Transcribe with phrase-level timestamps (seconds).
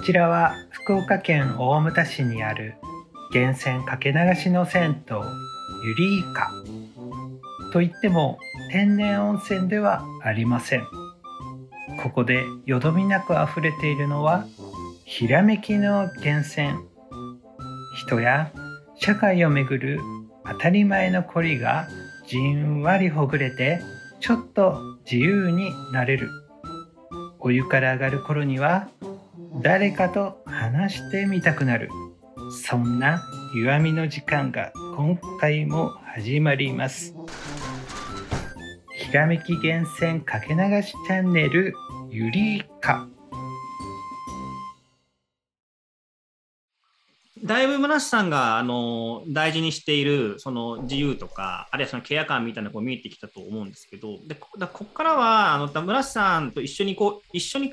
[0.00, 2.76] ちらは福岡県大牟田市にある
[3.32, 5.16] 源泉かけ流しの銭湯
[5.84, 6.50] ユリイカ
[7.72, 8.38] といっても
[8.70, 10.86] 天然温泉ではありません。
[12.02, 14.46] ここでよどみなく溢れているのは
[15.04, 16.70] ひらめきの源泉。
[17.96, 18.52] 人や
[18.96, 20.00] 社会をめぐる
[20.46, 21.88] 当たり前の凝りが
[22.26, 23.80] じんわりほぐれて
[24.20, 26.30] ちょっと自由になれる。
[27.38, 28.88] お湯から上がる頃には
[29.54, 31.88] 誰かと話してみたくなる。
[32.66, 33.20] そんな
[33.54, 37.14] 弱みの時間が今回も始まります。
[38.94, 41.74] ひらめき源泉かけ流しチャンネル
[42.10, 43.08] ゆりか
[47.42, 57.72] だいぶ村瀬さんがあの大事にしているその自由とかあるいはそのケア感みたいなのが見えてきたと思うんですけどでここからはあの村瀬さんと一緒にこう一緒に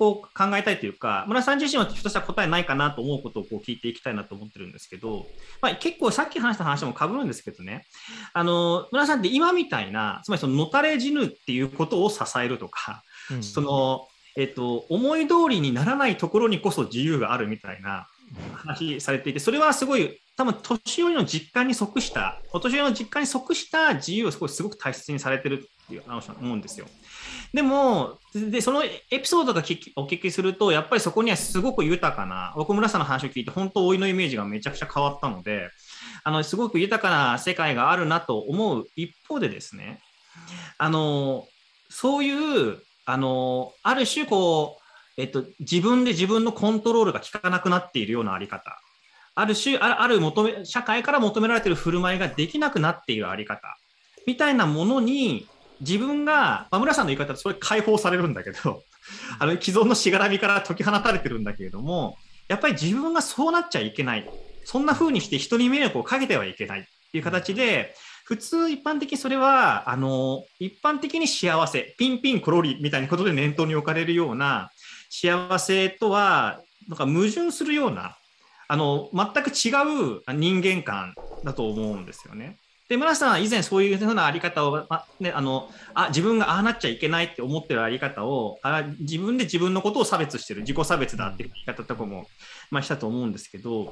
[0.00, 5.26] こう考えたいというか村瀬さん自身はひょっとしたら答えないかなと思うことをこう聞いていきたいなと思ってるんですけど、
[5.60, 7.84] まあ、結構さっき話した話もかぶるんですけどね
[8.32, 18.06] あの村瀬さんって今みたいなつまりそののたれ死ぬっていうことを支えるとか、うん、そのえっと、思い通りにならないところにこそ自由があるみたいな
[18.54, 26.86] 話されていて、それはすごい、多分年寄りの実感に即した、お年寄りの実感に即した自由をすごいすごく大切にされてるっていう話だと思うんですよ。
[27.52, 29.62] でも、でそのエピソードが
[29.96, 35.68] お聞きすると、やっぱりそこにはすごく豊かな、奥村さんの話を聞いて、本当、老いのイメージがめちゃくちゃ変わったので、
[36.22, 40.00] あのすごく豊かな世界があるなと思う一方でですね、
[40.78, 41.46] あの
[41.88, 44.80] そういうあのある種こう
[45.20, 48.80] えっと、自分で自分のコントロールが効かなくなっているようなあり方、
[49.34, 53.76] ある種、ある求め社会から求められている振る舞いができなくなっているあり方
[54.26, 55.46] みたいなものに、
[55.80, 58.82] 自分が、まあ、村さんの言い方はそれ解放されるんだけど、
[59.38, 62.16] あの既存のしがらみから解き放たれてるんだけれども、
[62.48, 64.30] やっぱり自分がそうなっちゃいけない、
[64.64, 66.82] そんな風にして人に迷惑をかけてはいけないっ
[67.12, 74.70] ていう形で、普通一般的にそれは、あの、一般的に幸せ、ピンピンコロリみたいなことで念頭に置かれるような、
[75.10, 78.16] 幸せとはなんか矛盾するような
[78.68, 79.70] あの全く違
[80.14, 81.14] う人間観
[81.44, 82.56] だと思うんですよね。
[82.90, 92.26] で村瀬さんは以前そういうふうなあり方を、まね、あのあ自分がああなっちゃいけないって思ってるあり方をあ自分で自分のことを差別してる自己差別だっていう言い方とかも、
[92.72, 93.90] まあ、したと思うんですけど、うん、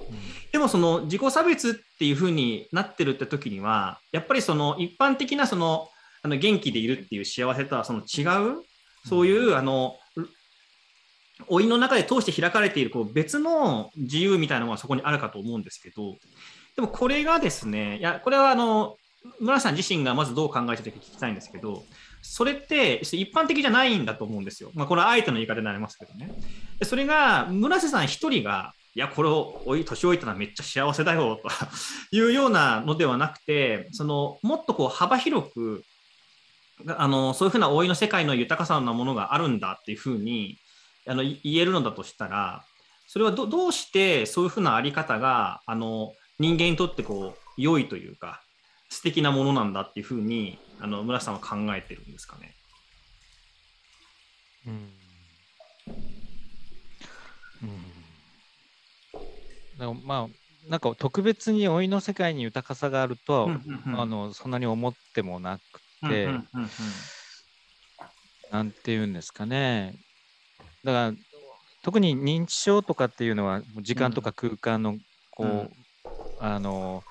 [0.52, 5.88] でもその自己差別っていうふうになってるって時にはやっぱりその一般的なその
[6.22, 8.22] あの元気でいるっていう幸せとはその違
[8.52, 8.64] う？
[9.06, 9.94] そういう、あの
[11.48, 16.16] 老いの中で通して開かれているこう別の自由みたいなのがそこにあるかと思うんですけど、
[16.78, 18.98] でもこれがですね、いや、これはあの、
[19.40, 21.82] 村さん自身がまずどう考えてたか聞きたいんですけど、
[22.22, 24.70] それって一般的じゃないんだと思うんですよ。
[24.74, 26.30] まあ、これはあえての言い方になりますけどね。
[26.84, 31.50] それが、村瀬さん一人が、いや、これを年老いたらめっちゃ幸せだよと
[32.16, 35.82] いうようなのではなくて、そのもっとこう幅広く、
[36.86, 40.58] あのそういうふうな老いの世界の豊かさなものがあるんだっていうふうに
[41.08, 42.62] あの言えるのだとしたら
[43.08, 48.42] それはどどうしてそういうふうなあり方があの人間にとってこう良いというか
[48.88, 52.54] 素敵なものなんだっていうふうにあの村さんは考えてるんですかね？
[54.66, 54.90] うん。
[59.80, 63.60] うん、まあなんか特別に老いの世界に豊かさがあるとは、
[63.96, 66.28] あのそんなに思ってもなくて、
[68.50, 69.94] なんていうんですかね。
[70.84, 71.16] だから
[71.82, 74.98] 特に認知症とかっていうのは時間とか空間の
[75.30, 75.70] こう、うん、
[76.40, 77.02] あの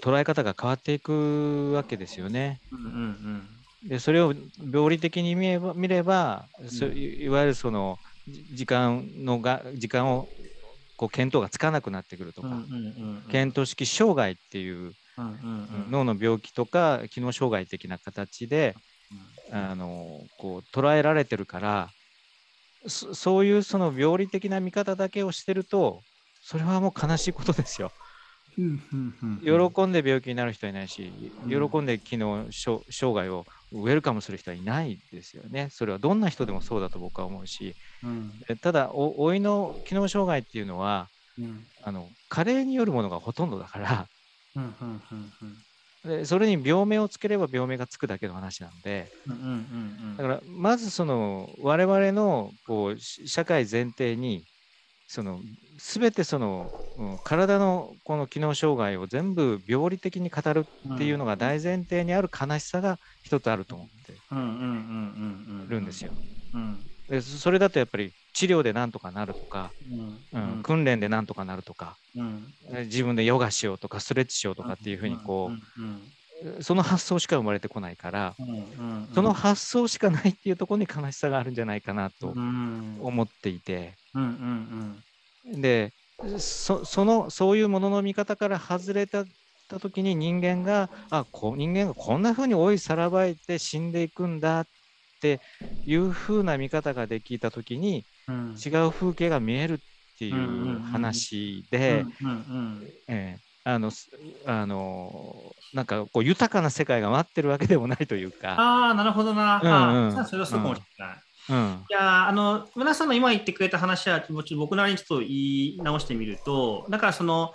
[0.00, 2.60] 捉え方が変わっていくわけですよね。
[2.70, 3.46] うんうん
[3.82, 4.34] うん、でそれを
[4.72, 7.98] 病理的に見れば見れば、うん、いわゆるその
[8.54, 10.28] 時間のが時間を
[10.96, 12.78] こう見当がつかなくなってくるとか、うんうんうんう
[13.18, 14.94] ん、見当式障害っていう,、
[15.90, 18.76] 脳の病気とか機能障害的な形で、
[19.50, 21.90] うんうん、あのこう捉えられてるから
[22.88, 26.02] そういうその病理的な見方だけをしてると
[26.42, 27.92] それはもう悲しいことですよ。
[28.54, 31.10] 喜んで病気になる人はいないし、
[31.48, 35.68] 喜んで機能障害をウェルカムする人はいないですよね。
[35.70, 41.08] それはどんな人でもそうだと僕は思うし、うん、ただ老いの機能障害っていうのは、
[41.38, 44.06] うん、あの加齢によるものがほとんどだから、
[46.04, 49.10] でそれに病名をつければ病名がつくだけの話なんで、
[50.18, 54.44] だからまずその我々のこう社会前提に
[55.12, 55.42] その
[55.78, 64.22] 全てその、うん、体のこの機能障害を全部病理的に語るっていうのが大前提にある悲しさが一つあると思って
[65.66, 66.12] るんですよ。
[67.08, 70.26] でそれだとやっぱり治療でなんとかなるとか、うん。
[70.32, 72.54] うん訓練でなんとかなるとか、うん。
[72.72, 75.56] え自分でヨガしようとかストレッチしようとかっていうふうにこ
[76.42, 78.38] うその発想しか生まれてこないから、
[79.14, 82.98] その発想しかないっていうところに悲しさがあるんじゃないかなとうん。
[83.00, 85.04] 思っていて、うんうん
[85.44, 85.92] で
[86.38, 89.26] そそのそういうものの見方から外れた
[89.68, 94.68] た時に人間があこう人間がこんな風に老いさらばえて死んでいくんだっ
[95.20, 95.40] て
[95.84, 98.54] いう風な見方ができた時にうん。
[98.64, 99.78] 違う風景が見えるっ
[100.18, 102.04] ていうんうんうんう話で、
[103.64, 104.10] あのす
[104.46, 110.24] あのなんかこう豊かな世界が待ってるわけでもないというか、ああなるほどな、うんうん。
[110.26, 117.52] それはそうかもしれない、うんいやーあの村さんの今言ってくれた話はちょっと僕なりにちょっと言い直してみるとだからその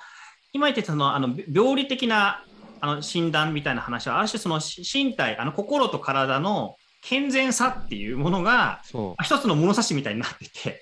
[0.54, 2.44] 今言ってたそのあの病理的な
[2.80, 8.82] あの診断みたいな話はある種そのし身体あの心と体の健全さっていうものが
[9.24, 10.82] 一つの物差しみたいになってて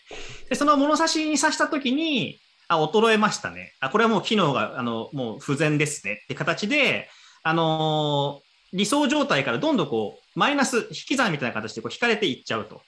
[0.49, 3.73] でその物差しに刺した時にあ衰えましたね。
[3.79, 7.09] あこれはもう機能があのもう不全ですねって形で、
[7.43, 12.81] あのー理想状態からどんどんこうマイナス引き算みたいな形でこう引かれていっちゃうと。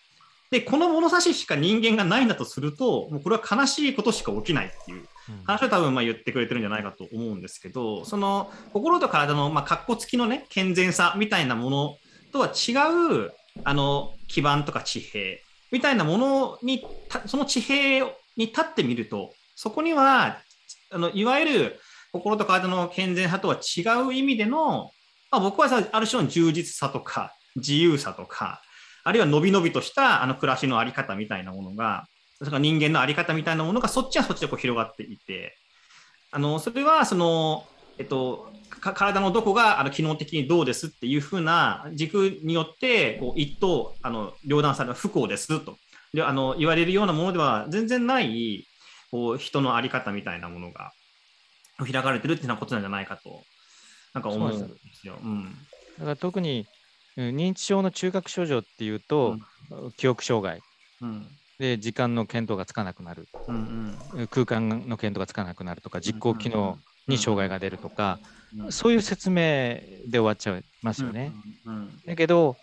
[0.50, 5.44] でこの物差ししか人間がないんだとするともうこれは悲しいことしか起きないっていううん。
[5.44, 11.98] 話を多分まあ言ってくれてるんじゃないかと思うんですけどその心と体のまあ格好付きのね健全さみたいなもの
[12.32, 12.72] とは違
[13.26, 13.32] う
[13.64, 15.38] あの基盤とか地平
[15.72, 18.08] みたいなものにたその地平
[18.38, 20.38] に立ってみるとそこには
[20.92, 21.80] あのいわゆる
[22.12, 24.92] 心と体の健全さとは違う意味での、
[25.32, 28.62] まあ、僕はさある種の充実さとか自由さとか
[29.08, 32.08] あるいは伸び伸びとしたあの暮らしのあり方みたいなものが
[32.40, 35.58] それから人間のあり方みたいなものがそっちはそっちでこう広がっていて
[36.30, 37.66] あのそれはその、
[37.98, 45.78] えっと、か体のどこがあの機能的にどうですっていうふうな軸によってこう一等あの両断される不幸ですと
[46.14, 48.68] であの言われるようなものでは全然ない
[49.10, 50.92] こう人のあり方みたいなものが
[51.80, 53.42] 開かれてるっていうようなことなんじゃないかと
[54.14, 55.18] なんか思うんでですよ。
[55.24, 55.56] うん
[55.98, 56.77] だから特にうん
[57.18, 59.38] 認知症の中核症状っていうと、
[59.98, 60.62] 記憶障害。
[61.02, 61.28] うん。
[61.60, 63.28] で時間の見当がつかなくなる。
[63.48, 64.28] うんうん。
[64.28, 66.78] 空間の見当がつかなくなるとか実行機能
[67.08, 68.38] に障害が出るとか、うん
[68.70, 71.34] そういう説明で終わっちゃいますよね。
[71.66, 72.56] うんだけど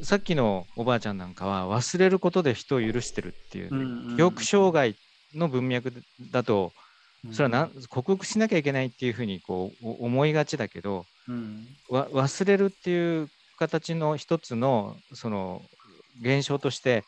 [0.00, 4.94] さっきのおばあちゃんなんかは忘れることで人を許してるっていう、うんうん記憶障害
[5.34, 5.92] の文脈
[6.30, 6.72] だと
[7.24, 7.32] うん。
[7.32, 11.66] それはなん克服しなきゃいけないっていうふうにこうお思いがちだけどうん。
[11.88, 15.62] わ忘れるっていう形の一つのその
[16.20, 17.04] 現象として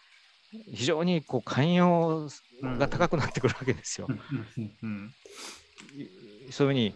[0.72, 2.28] 非常にこう寛容
[2.78, 4.08] が高くなってくるわけですよ。
[6.50, 6.94] そういうふうに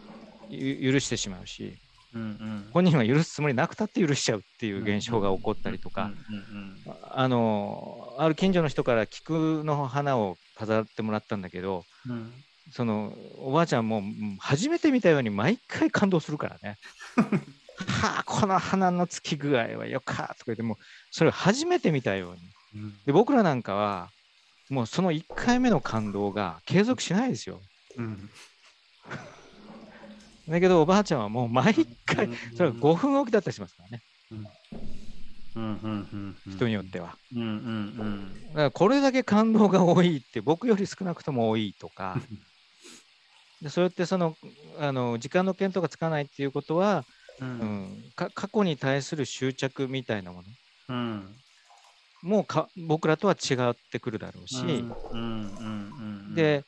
[0.49, 1.77] ゆ許してしまうし
[2.13, 2.69] うんうん。
[2.71, 6.11] 本人は許すつもりなくたって許しちゃうっていう現象が起こったりとか、
[7.03, 12.33] あのある近所の人から菊の花を飾ってもらったんだけどうん。
[12.71, 16.77] そのおばあちゃんもうん初めて見たように毎回感動するからね。
[17.75, 20.77] はあこの花のつき具合はよかとか言ってもう
[21.09, 22.41] それを初めて見たように。
[22.75, 23.01] うん。
[23.05, 24.11] で僕らなんかは
[24.69, 27.63] もうその1回目の感動が継続しないですよ。
[27.97, 28.29] うん。
[30.47, 31.73] だけどおばあちゃんはもう毎
[32.05, 32.37] 回うん。
[32.55, 34.03] それは5分おきだったりしますからね。
[34.31, 34.47] うん。
[35.55, 35.63] うん。
[36.45, 36.51] うん。
[36.51, 37.17] 人によっては。
[37.33, 37.41] うん。
[37.41, 38.43] うん。
[38.49, 42.21] だからこれだけ感動が多いって僕より少なくとも多いとか。
[43.61, 44.37] でそうやってその
[44.77, 47.07] あの時間の見当がつかないっていうことは、
[47.39, 48.11] ううん。
[48.15, 50.53] 過去に対する執着みたいなもの。
[50.87, 51.43] うん。
[52.23, 55.17] もうか僕らとは違ってくるだろうし、うん。
[55.17, 55.19] うん。
[55.19, 56.13] うん。
[56.27, 56.65] で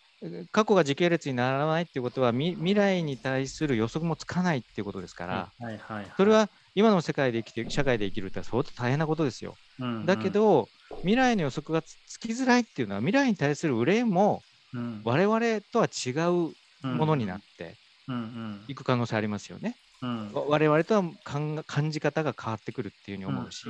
[0.52, 5.78] 過去が時系列にならないっていうことはみ未来に対する予測もつかないっていうことですから、はい。
[5.78, 5.78] はい。
[5.78, 6.16] はい。
[6.18, 9.60] それは今の世界で生きて社会で生きるって相当大変なことですよ。
[9.80, 10.06] うん。
[10.06, 10.72] だけど
[11.04, 15.06] 未来の予測がつつきづらいっていうのは未来に対する憂いもうん。
[15.06, 16.12] 我々とは違
[16.52, 16.56] う
[16.92, 18.16] ものになってうん。
[18.16, 18.68] うん。
[18.68, 19.80] いく可能性ありますよね。
[20.06, 20.34] うん。
[20.34, 23.66] わ我々とは感感じ方が変わってくるっていうふうに思うし、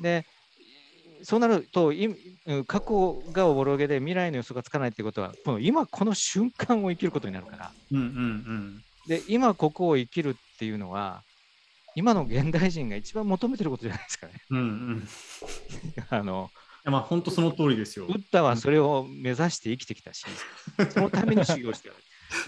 [0.00, 0.24] で
[1.22, 2.06] そうなるとい
[2.46, 7.72] うん過去がおぼろげで未来の予測がつかないっていうことはこの今この瞬間を生きることになるから。
[9.06, 11.22] で今ここを生きるっていうのは
[11.94, 14.32] 今の現代人が一番求めてることじゃないですかね。
[14.50, 15.08] うんうん。
[16.10, 16.50] あの
[16.84, 18.06] まあ本当その通りですよ。
[18.06, 20.24] ブッダはそれを目指して生きてきたし、
[20.90, 21.94] そのために修行してる。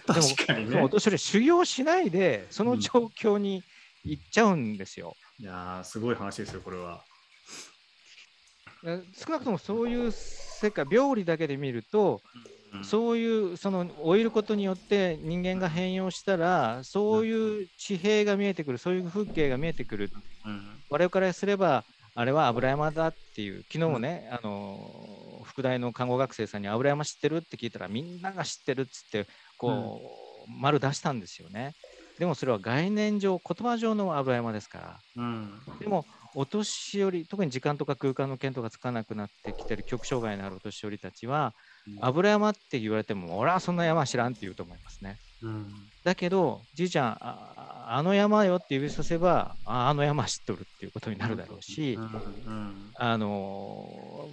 [0.06, 3.62] で も確かにでもねそれ修行しないでその状況に
[4.04, 5.14] 行っちゃうんですよ。
[5.38, 7.04] いやーすごい話ですよこれは。
[8.84, 12.20] え少なくともそういう世界病理だけで見ると、
[12.84, 20.10] そういうその老いることによって人間が変容したらそういう地平が見えてくるそういう風景が見えてくる。
[20.44, 27.36] うん我々からすればあれは油山だっていう昨日もね、あの副大の看護学生さんに油山知ってる？
[27.36, 29.26] って聞いたらみんなが知ってるっつって
[29.58, 31.76] こう、丸出したんですよね。
[32.18, 35.00] でもそれは概念上言葉上の油山ですから。
[35.16, 35.60] うん。
[35.78, 41.54] でもお年寄り特に時間とか空間の見当がつかなくなってきてる極障害のあるお年寄りたちは、
[42.00, 45.20] 油山って言われても俺はそんな山知らんって言うと思いますね。
[45.42, 45.90] うん。
[46.04, 52.04] だけどじいちゃんああの山よって指させばああの山知っとるっていうことになるだろうし、うん
[52.46, 52.90] うん。
[52.94, 53.28] あの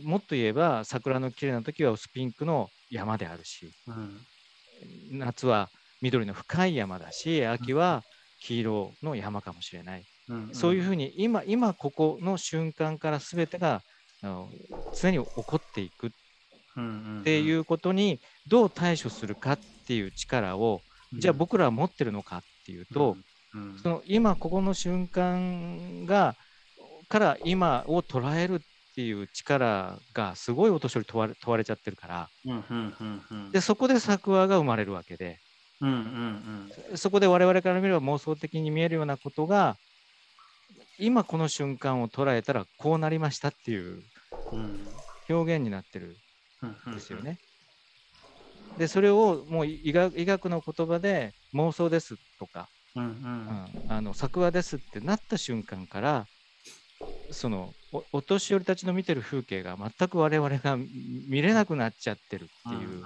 [0.04, 3.76] もっと言えば桜の綺麗な時は薄ピンクの山であるし。
[3.88, 4.26] うん
[5.12, 5.70] 夏は
[6.02, 8.04] 緑の深い山だし秋は
[8.42, 10.50] 黄色の山かもしれない、うん。
[10.54, 13.82] そういうふうに今今ここの瞬間から全てが
[14.22, 14.50] あの
[15.00, 16.08] 常に起こっていく。
[17.22, 20.82] っていうことにどう対処するかっていう力を、
[21.18, 23.16] じゃあ僕らは持ってるのかっていうと、
[23.54, 23.80] うん。
[23.80, 26.36] その今ここの瞬間が
[27.08, 28.62] から今を捉える
[28.96, 32.32] っていう力がすごいお年寄り問われ問われちゃってるから。
[33.52, 35.42] でそこで作話が生まれるわけで。
[36.96, 39.78] そこで我々から見れば妄想的に見えるようなことが
[40.98, 44.06] 今この瞬間を捉えたらこうなりましたっていう
[44.52, 46.22] うん表現になってる
[46.62, 47.42] うんんですよね。
[48.78, 53.08] でそれをもう医学医学の言葉で妄想ですとかうんう
[53.50, 56.30] うんん、あの作話ですってなった瞬間から
[57.32, 57.76] その
[58.12, 60.88] おお年寄りたちの見てる風景が全く我々が見
[61.28, 62.90] 見れなくなっちゃってるっていう。
[62.90, 63.02] んんん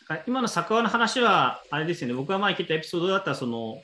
[0.00, 2.14] だから今の作話の話はあれですよね。
[2.14, 3.82] 僕が前聞いたエピソードだったらその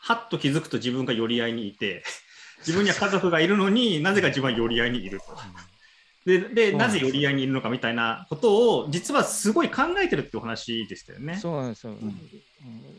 [0.00, 2.02] はっと気づくと自分が寄り合いにいて
[2.60, 5.26] 自分には家族がいるのになぜか自分は寄り合いにいると。
[6.26, 11.36] でなぜ寄り合いにいるのかみたいなことを実はすごい考えてるってお話でしたよね。
[11.36, 11.96] そうなんですよ、ん。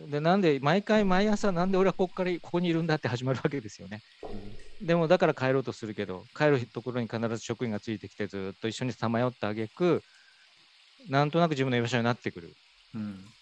[0.04, 0.10] うん。
[0.10, 4.02] でなんで毎回毎朝なんで俺はここからここにいるんだって始まるわけですよね。
[4.80, 10.04] でもだから帰ろうとするけど帰るところに必ず職員がついてきてずっと一緒にさまよってあげく
[11.08, 12.56] なんとなく自分の居場所になってくる。
[12.94, 13.34] うん。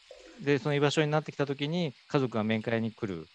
[0.42, 3.30] でその居場所になってきた時に家族が面会に来る。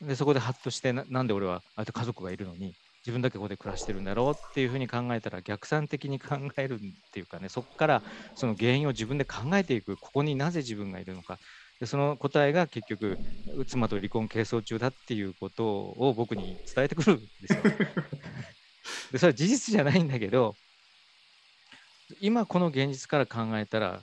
[0.00, 6.78] でそこでハッとしてななんで俺はああやって家族がいるのに自分だけここで暮らしてるんだろうっていうふうに考えたら逆算的に考えるっ
[7.12, 9.98] ていうかねそこからその原因を自分で考えていく。
[9.98, 11.40] ここになぜ自分がいるのか
[11.80, 13.18] でその答えが結局
[13.66, 17.62] 妻と離婚係争中だっていうことを僕に伝えてくるんですよ。
[19.12, 20.56] でそれは事実じゃないんだけど
[22.20, 24.02] 今この現実から考えたら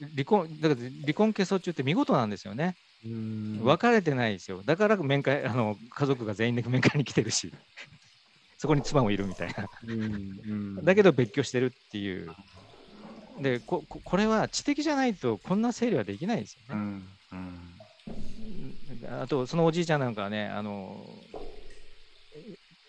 [0.00, 2.76] 離婚だから離婚係争中って見事なんですよね。
[3.04, 4.62] うん別れてないですよ。
[4.64, 7.52] だから面会あの家族が全員で面会に来てるし、
[8.56, 9.68] そこに妻もいるみたいな。
[9.86, 12.28] うんだけど別居してるっていう。
[13.42, 16.80] でこ、ここれは知的じゃないとこんな整理はできないですよね。
[16.80, 17.74] うんうん
[19.10, 21.04] あと、そのおじいちゃんなんかはね、あの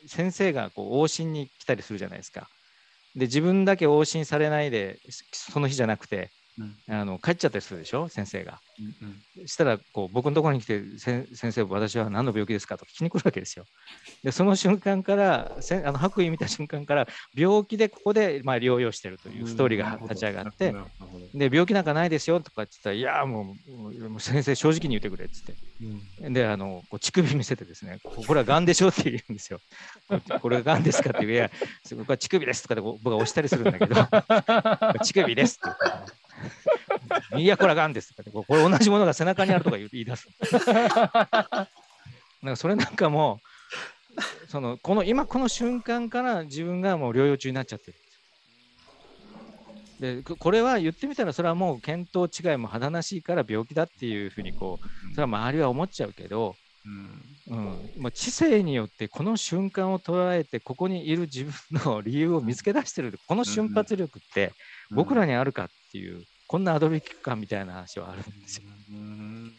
[0.07, 2.49] 先生がこう往診に来たりするじゃないですか。
[3.15, 4.99] で、自分だけ往診されないで、
[5.31, 6.29] その日じゃなくて、うん
[6.89, 8.59] あの帰っちゃったりするでしょ、先生が。
[8.79, 12.77] うんしたらこう僕のところに来てせ先生私は何の病気ですか？
[12.77, 13.65] と聞きに来るわけですよ。
[14.23, 21.25] でその瞬間からせあの白衣見た瞬間から病気でここでまあ療養してるというストーリーが立ち上がって、なるほど。
[21.33, 23.55] で病気なんかないですよとかって言ったらいやも
[24.15, 25.55] う先生正直に言ってくれっつって。
[26.23, 26.33] うん。
[26.33, 28.89] であのこう乳首見せてですねここれはがんでしょ？
[28.89, 29.59] って言うんですよ。
[30.41, 31.09] これががんですか？
[31.11, 33.95] って言ういやこれは乳首ですとかで僕が押したりするんだけど
[35.03, 36.28] 乳首ですって言って。
[37.37, 40.27] いや、これはがんですとかでこれ同じものが背中にあるとか言い出す。
[42.41, 43.41] なんかそれなんかも
[44.15, 47.97] う、そのこの今この瞬間から自分がもう療養中になっちゃってる。
[47.97, 47.99] ん
[49.99, 57.21] でこれは言ってみたら、それはもう見当違いも肌なしいから病気だっていうふうにこう、それは周りは思っちゃうけど、うん。
[57.47, 57.91] うん。
[57.97, 64.53] まあ、知性によってこの瞬間を捉えてここにいる自分の理由を見つけ出してるこの瞬発力って
[64.89, 68.63] 僕らにあるかっていう、こんなアドビック感みたいな話はあるんですよ。
[68.89, 69.53] うん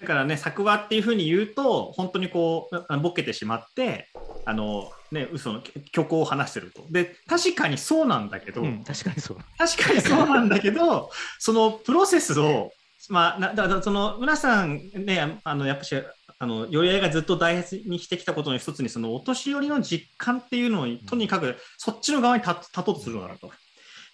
[0.00, 4.08] だからね作話っていうふうに言うと本当にこうあボケてしまって
[4.46, 5.60] あのね嘘の
[5.92, 9.38] 虚構を話してるとで確かにそうなんだけど、うん、確かにそう。
[9.58, 12.72] 確かにそうなんだけど そのプロセスを
[13.10, 15.94] まあなだからその村さんねあのやっぱし
[16.38, 23.52] あの寄り合いがずっと大切にしてきたことの一つにそのお年寄りの実感っていうのをとにかくそっちの側に立立とうとするのだなと。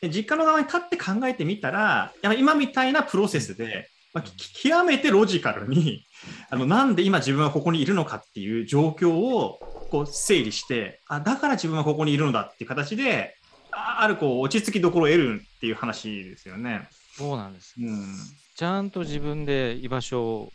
[0.08, 6.06] で実家の側に立って考えてみたら今みたいなプロセスで、まあ、き極めてロジカルに
[6.50, 9.58] あのなんで今自分はここにいるのかっていう状況を
[9.90, 13.34] こう整理してあだから自分はここにいるのだっていう形で
[13.72, 16.88] ああるこう落ち着きどころを得るっていう話ですよね。
[17.16, 17.74] そうなんです。
[17.78, 18.14] うん
[18.54, 20.52] ちゃんと自分で居場所を、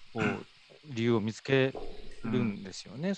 [0.86, 1.74] 理由を見つけ
[2.24, 3.14] るんですよね。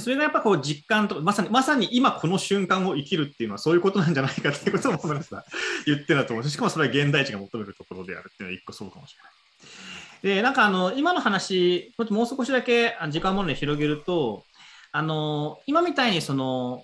[0.00, 5.44] それがやっぱこう実感と、まさにまさに今この瞬間を生きるっていうのはそういうことなんじゃないかっていうことを村さ
[5.86, 10.36] 言ってたと思うし、しかもそれは現代人が求めるところであるっていうのは一個そうかもしれない。
[10.36, 14.44] で、なんかあの、今の話、もう少しだけ時間もので広げると、
[14.92, 16.82] あの、今みたいにその、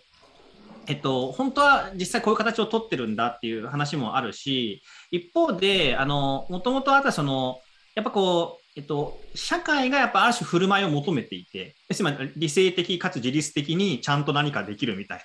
[0.86, 7.60] えっと、本当は実際こういう形を取ってるんだっていう話もあるし、一方で、あの、もともとあったその、
[7.94, 15.24] やっぱこう、えっと、社会がやっぱある種振る舞いを求めていて、つまり理性的かつ自律的にちゃんと何かできるみたい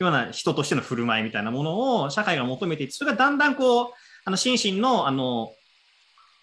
[0.00, 3.86] な、ような人としての振る舞いみたいなものを社会が求めていて、それがだんだんこう、
[4.24, 5.50] あの心身の、あの、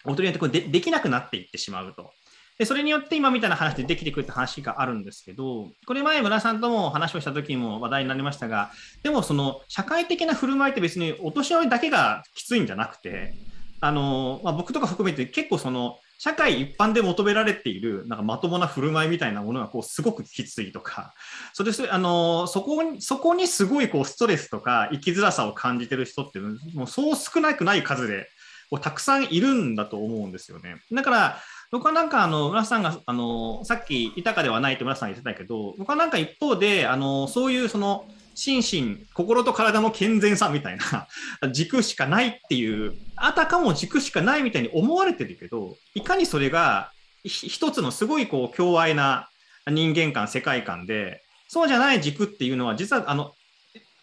[0.04, 2.12] 大人によってこうでできなくなっていってしまうと。
[2.58, 8.70] で、それによって今みたいな話でできてくるって話があるんですけど、これ前村さんとも話をした時にも話題になりましたが、
[9.02, 13.34] でもその社会的な振る舞いって別にお年寄りだけがきついんじゃなくて、
[13.80, 21.14] あの、まあ、僕とか含めて結構その社会一般で求められているなんかまともな振る舞いみたいなものがこうすごくきついとか、
[21.52, 28.28] それあのそこにそこにすごいこうストレスとか生きづらさを感じてる人ってもうそう少なくない数で
[28.70, 30.76] こうたくさんいるんだと思うんですよね。
[30.92, 31.38] だから
[31.72, 41.08] 僕はなんかあの村さんがあのさっき豊かではないって村さん言ってたけど僕はなんか一方であのそういうその心身、心と体の健全さみたいな
[41.52, 46.92] 軸しかないっていう、あたかも軸しかないみたいに思われてるけど、いかにそれが
[47.24, 49.28] 一つのすごいこう、強愛な
[49.66, 53.34] 人間観、世界観で、そうじゃない軸っていうのは実はあの、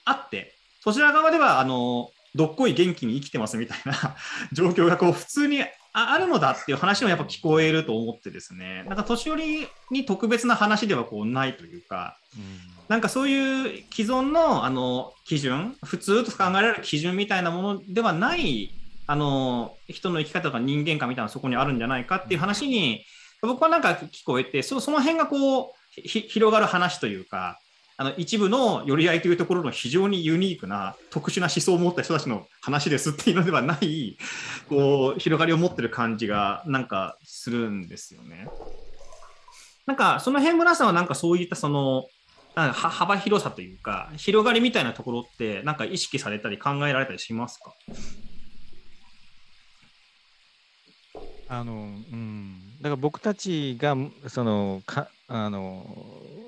[0.05, 4.15] あって、そちら側ではあの、どっこい元気に生きてますみたいな
[4.53, 5.63] 状況がこう普通に
[6.13, 12.43] あるのだっていう話もやっぱ聞こえると思ってですね、なんか年寄りに特別な話ではこうないというか、うん、
[12.87, 18.71] なんかそういう既存のあの基準、普通と考えられる基準みたいなものではない
[19.07, 23.03] あの人の生き方とか人間観みたいなそこにあるんじゃないかっていう話に、
[23.41, 27.59] 僕はなんか聞こえて、そその辺がこう広がる話というか、
[28.01, 34.17] あの一部の寄り合いというところの非常にユニークな特殊な思想を持った人たちの話ですっていうのではない
[34.69, 38.47] こう広がりを持ってる感じがなんかするんですよね。
[39.85, 42.05] なんかその辺村さんはなんかそういったその
[42.55, 47.73] 幅広さというか広がりみたいなところってなんか意識されたり考えられたりしますか？
[51.49, 51.75] あのう
[52.15, 53.97] んだから僕たちが
[54.29, 55.85] そのかあの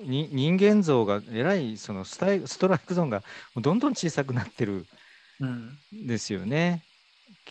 [0.03, 3.23] に人間像がえらいそのスタイストライクゾーンが
[3.55, 4.87] どんどん小さくなってる
[5.45, 5.79] ん。
[6.07, 6.83] ですよね。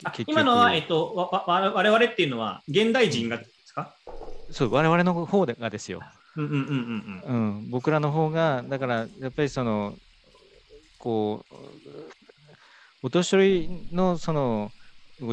[0.04, 3.96] うん、今のは、えっと、わわ我々っていうのは現代人がですか、
[4.50, 6.00] そう我々の方がですよ。
[7.70, 9.96] 僕らの方がだからやっぱりその
[10.98, 14.70] こうお年寄りのその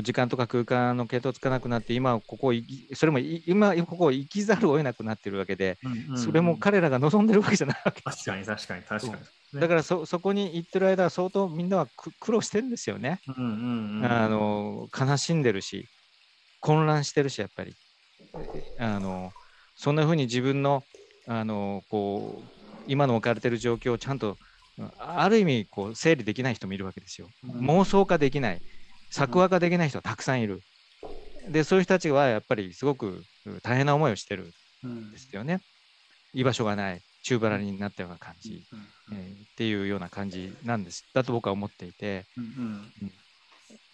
[0.02, 2.54] 時間とか空間の系統つかなくなって今ここ
[2.93, 5.78] それも今ここ生きざるを得なくなってるわけで、
[6.15, 8.02] それも彼らが望んでるわけじゃないわけ。
[8.02, 9.17] 確かに確かに確か
[9.54, 11.88] に、だからそそこに行ってる間は相当みんなは
[12.19, 15.88] 苦労してるんですよね、あの悲しんでるし
[16.60, 17.76] 混乱してるしやっぱり。
[18.80, 19.32] あの
[19.76, 20.84] そんなふうに自分の
[21.28, 22.43] あのこう
[22.88, 24.38] 今の置かれてる状況をちゃんと
[25.00, 28.62] ある意味こう整理できない人もいるわけですよ、うん、妄想化できない
[29.17, 30.62] 作画ができない人はたくさんいる。
[31.49, 33.23] で、そういう人たちはやっぱりすごく
[33.63, 34.51] 大変な思いをしてる
[34.86, 35.60] んですよね。
[36.34, 38.63] 居場所がない、中腹になったような感じ、
[39.12, 41.03] えー、っていうような感じなんです。
[41.13, 42.25] だと僕は思っていて。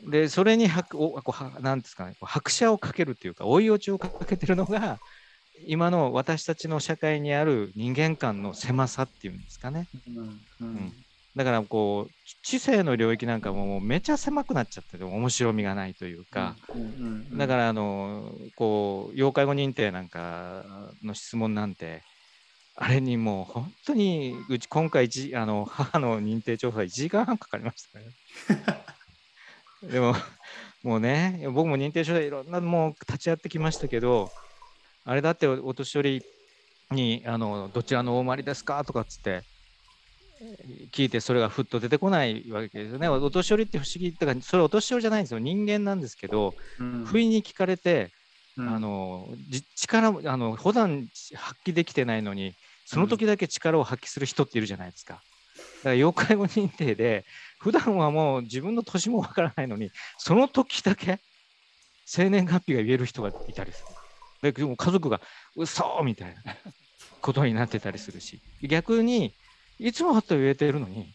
[0.10, 5.00] で、それに拍おこうなんですかね、拍車をかけるっていうか、追い落ちをかけてるのが、
[5.66, 9.88] 今の私たちの社会にある人間観の狭さっていうんですかね。
[10.08, 10.94] うん、うん
[11.36, 16.56] だからこう知性の領域なんかももうめちゃ狭くなっちゃってて面白みがないというか、
[17.34, 20.64] だからあのこう要介護認定なんか
[21.04, 22.04] の質問なんて
[22.76, 28.06] あれにもう本当にうち今回あの母の認定調査1時間半かかりましたね。
[29.92, 30.16] でも
[30.84, 34.32] もうね僕も認定書でいろんなもう立ち会ってきましたけど
[35.04, 36.24] あれだってお年寄り
[36.92, 39.44] にあの「どちらの大回りですか?」とかっつって
[40.92, 43.08] 聞いてそれがふっと出てこないわけですよね。
[43.08, 48.12] お年寄りって不思議だからそれお年寄りじゃないんですよ人間なんですけど、うん、不意に聞かれて、
[48.58, 49.28] うん、あの
[49.76, 52.54] 力あの普段発揮できてないのに
[52.86, 55.16] その時だけ力を発揮する人っているじゃないですか。
[55.16, 57.26] だから要介護認定で
[57.60, 61.20] 普段はもう自分の年もわからないのにその時だけ
[62.06, 63.84] 生年月日が言える人がいたりす
[64.42, 64.52] る。
[64.52, 65.22] でも家族が
[65.56, 66.56] 嘘みたいな
[67.22, 69.34] ことになってたりするし逆に
[69.86, 71.14] いつもはと言えてるのに、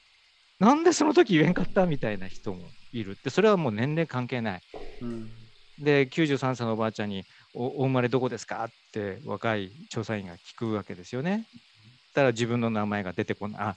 [0.61, 3.12] なんでその時言えんかったみたいな人もいる。
[3.12, 4.62] って、それはもう年齢関係ない。
[5.00, 5.31] うん、
[5.78, 8.64] で、93歳のおばあちゃんにお、お生まれどこですか？
[8.64, 11.46] って若い調査員が聞くわけですよね。
[11.48, 13.61] ったら自分の名前が出てこない。
[13.62, 13.76] あ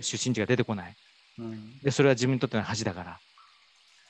[0.00, 0.96] 出身地が出てこない。
[1.38, 1.78] うん。
[1.82, 3.20] でそれは自分にとっての恥だから。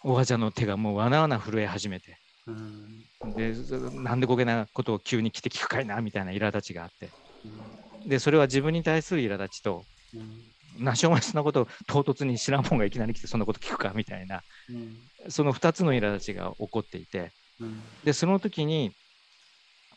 [0.04, 2.18] おばあちゃんの手がもうわなわな震え始めて。
[2.46, 3.04] うん。
[3.34, 7.10] でそなんでこげなことを急に来て聞くかいなみたいな苛立ちがあって。
[7.44, 8.08] うん。
[8.08, 10.40] でそれは自分に対する苛立ちとうん
[10.76, 18.90] なしお前そんなことを唐突に知らんもんがいきなり来てそんなこと聞くかみたいなうんその2つの苛立ちが起こっていてうんでその時に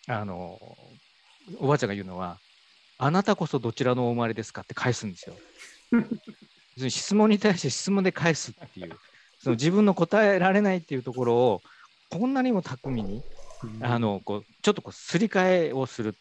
[0.08, 0.60] あの
[1.60, 2.38] おばあちゃんが言うのは
[3.00, 5.36] 「あなたこそどちらのお生まれですか?」って返すんですよ。
[6.90, 8.96] 質問に対して質問で返すっていう
[9.40, 11.62] その自分の答えられないっていうところを
[12.12, 13.24] こんなにも巧みに
[13.82, 16.16] あのこうちょっとこうすり替えをする。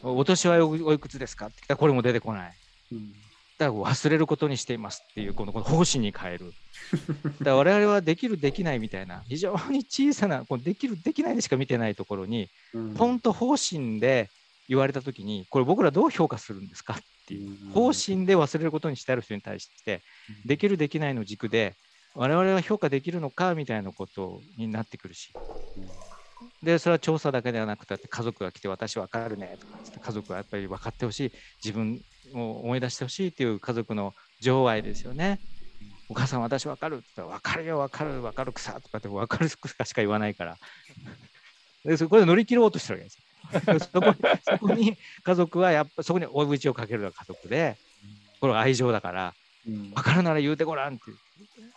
[0.00, 2.56] お年はおおいくつですかってこれも出てこない。
[2.90, 3.14] うん
[3.58, 6.54] だから忘れることにしていますっていうこのこの方針に変える。
[7.42, 12.94] だから我々はできるできないみたいな非常に小さなこうできるできないでしか見てないところにうん。
[12.94, 14.30] ポンと方針で
[14.68, 17.72] 言われた時にこれ僕らどう評価するんですかっていううん。
[17.72, 20.04] 方針で忘れることにしてある人に対して
[20.44, 21.76] できるできないの軸で
[22.14, 25.36] 我々は評価できるのかみたいなことになってくるし
[26.62, 31.32] でそれは調査だけではなくて家族が来て私分かるねとかつって家族はやっぱり分かってほしい
[31.64, 32.00] 自分
[32.34, 35.40] を思い出してほしいっていう家族の情愛ですよね。
[36.08, 40.56] お母さん私分かるって言ったら分かるよ分かる分かるくさとかって分かるくさしか言わないから
[41.84, 43.24] でそこで乗り切ろうとしてるわけですよ。
[43.92, 47.76] そこそこに家族はやっぱそこに追い打ちをかけるのが家族で
[48.40, 49.34] これは愛情だから
[49.66, 51.02] うん分かるなら言うてごらんって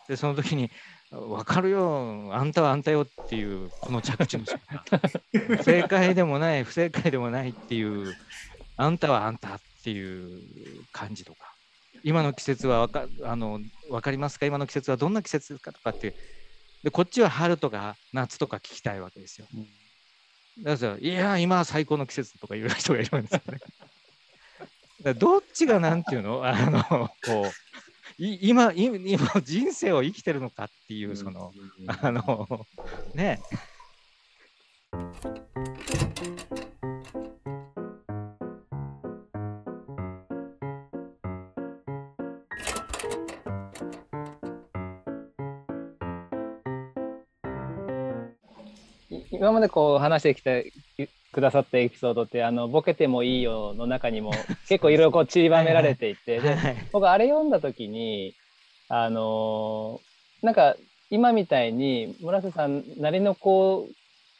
[0.07, 0.71] でその時に
[1.11, 5.63] 分かるよあんたはあんたよっていうこの着地の仕方。
[5.63, 8.15] 正解でもない不正解でもないっていう
[8.77, 10.41] あんたはあんたっていう
[10.93, 11.53] 感じとか。
[12.03, 14.45] 今の季節はわかあの分かりますか？
[14.45, 16.15] 今の季節はどんな季節ですかとかって。
[16.83, 19.47] でこっちは春とか夏とか聞きたいわけですよ。
[20.63, 23.41] だからいや今は最高の季節とか言う人がいるんですよ
[25.05, 25.13] ね。
[25.13, 26.43] どっちがなんていうの？
[26.43, 27.51] あのこう
[28.23, 31.51] 今い 今人生を生きてるのかっていうその、
[31.87, 32.67] あの
[33.15, 33.41] ね。
[49.09, 50.71] い今までこう話してきて
[51.31, 54.31] くださったエピソードってあのボケてもいいよの中にも
[54.67, 58.33] 結構いろいろこう散りばめられていてではい僕あれ読んだ時に
[58.89, 60.75] あのーなんか
[61.11, 63.87] 今みたいに村瀬さんなりのこ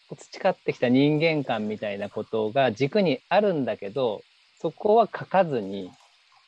[0.10, 4.22] う培ってきた人間観みたいなことが軸にあるんだけど
[4.60, 5.92] そこは書かずに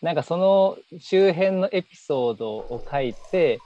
[0.02, 3.60] なんかその周辺のエピソードを書いて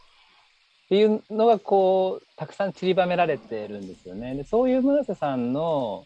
[0.85, 4.35] っていうのがこうたくさん散りばめられてるんですよね。
[4.35, 6.05] でそういう村瀬さんの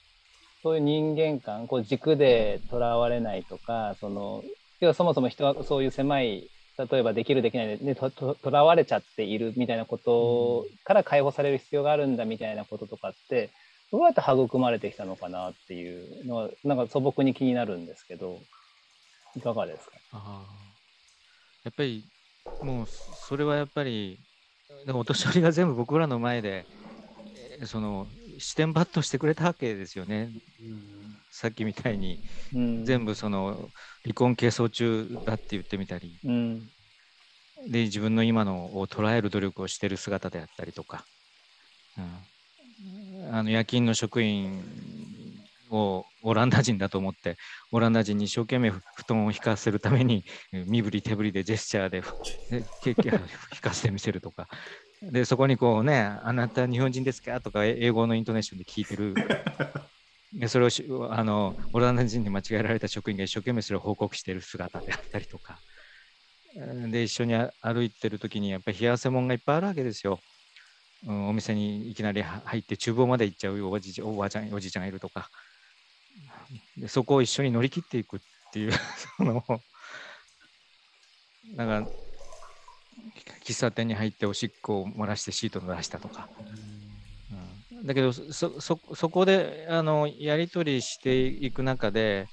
[0.64, 4.44] そういう人間観こう軸でとらわれないとかその
[4.80, 13.50] 要はそもそも人はそういう狭い例えばできるできないでとととらわれちゃっているみたいなことから解放される必要があるんだみたいなこととかって
[13.92, 18.40] どうやって育まれてきたのかなっていうのはなんか素朴に気になるんですけど
[19.36, 19.92] いかがですか？
[20.14, 20.46] あ
[21.64, 22.06] やっぱり
[22.62, 24.20] もうそれはやっぱり
[24.86, 26.66] でもお年寄りが全部僕らの前で
[27.66, 28.08] その
[28.42, 30.32] 視点抜刀してくれたわけですよね。
[31.32, 32.20] さっきみたいに。
[32.54, 32.86] うん。
[32.86, 33.70] 全部その
[34.04, 36.20] 離婚係争中だって言ってみたり。
[36.24, 36.70] うん。
[37.68, 41.06] で自分の今のを捉える努力をしてる姿であったりとか、
[41.98, 44.64] うん、あの夜勤の職員
[45.70, 47.38] をオランダ人だと思って
[47.72, 52.02] オランダ人に一生懸命布団を引かせるためにえ身振り手振りでジェスチャーで
[52.84, 53.20] ケーキを引
[53.62, 54.48] かせてみせるとか
[55.02, 59.14] でそこにこうね「あなた日本人ですか?」とかえ英語のイントネーションで聞いてる
[60.34, 65.62] でそれをしあのオランダ人に間違えられた職員が一生懸命それを報告している姿であったりとか
[66.90, 70.20] で一緒にあ歩いてる時にやっぱり冷や汗もんがいっぱいあるわけですよ。
[71.04, 75.32] うん、お店にいきなりは入って厨房まで行っちゃうおじおばあちゃんおじいちゃんがいるとか
[76.78, 78.20] でそこを一緒に乗り切っていくっ
[78.52, 78.72] ていう
[79.18, 79.44] その
[81.56, 81.92] なんか
[83.44, 86.30] 喫茶店に入っておしっこを漏らしてシートの出したとか、
[87.72, 92.28] うん、だけどそそそこであのやり取りしていく中で、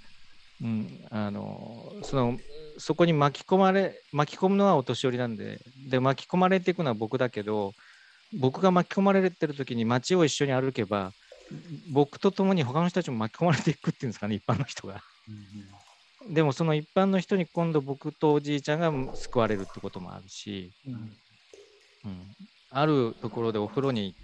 [0.62, 2.38] うん、あのその
[2.78, 5.58] そこに巻き込まれ巻き込むのはお年寄りなんで
[5.90, 7.72] で巻き込まれていくのは僕だけど
[8.38, 11.12] 僕が巻き込まれてる時に街を一緒に歩けば
[11.90, 15.00] 僕と共に他の人たちも巻き込まれていくっていうんですかね一般の人が。
[16.26, 20.72] でもその一般の人に今度僕とおじいちゃんが救われるってこともあるし、
[22.04, 22.34] うん、
[22.70, 24.14] あるところでお風呂に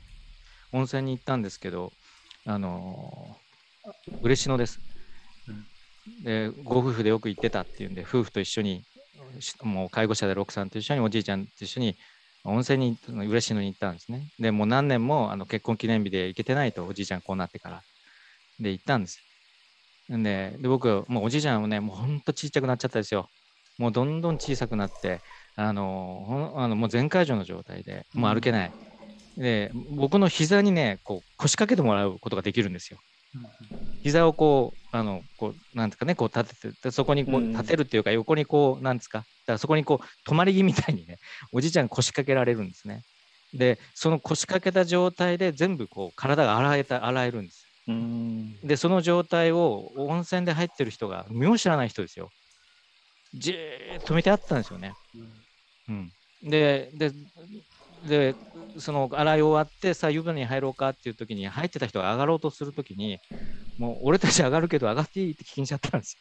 [0.73, 1.93] 温泉に行ったんですけど
[2.47, 3.37] あの
[4.23, 4.81] 嬉野です、
[5.49, 5.65] うん
[6.23, 8.85] でご夫婦でよく行ってたっていうんで夫婦と一緒に
[9.41, 11.97] しもう介護者で六さんと一緒におじいちゃんと一緒に
[12.45, 14.29] 温泉に嬉しいのに行ったんですね。
[14.39, 17.83] でもう何年もあの結婚記念日で行けてないとおじいちゃんこうなってから。
[18.61, 19.19] で行ったんです。
[20.13, 23.31] んでで僕もうおじいちゃんもねもうほんとちっちゃくなっちゃったですよ。
[23.79, 25.23] もうどんどん小さくなって
[25.57, 28.75] あのあのもう全開状の状態でもう歩けない。
[29.37, 33.03] で僕の膝にねこう腰掛けてもらうことができるんですよ。
[34.03, 41.19] 膝をこう、あの、こう、なんですかね、こう立てて、でそこにこううん立てるっていうか、横にこう、なんですか、だからそこにこう、泊まり木みたいにね、
[41.53, 43.05] おじいちゃんが腰掛けられるんですね。
[43.55, 47.64] で、その腰掛けた状態で全部こう、体が洗えた、洗えるんです。
[47.87, 52.31] うんで、その状態を温泉で入ってる人が、身も知らない人ですよ。
[53.35, 54.95] じーっと見てあったんですよね。
[55.89, 57.13] うん、でで
[58.07, 58.35] で
[58.79, 63.19] その洗い終わってさあ湯船に入ろうかっていう時に入ってた人が上がろうとする時に
[63.77, 66.17] もう俺たち上がるけど上がっていいって聞きにしちゃったんです